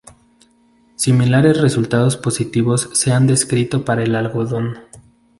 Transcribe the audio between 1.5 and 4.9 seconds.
resultados positivos se han descrito para el algodón.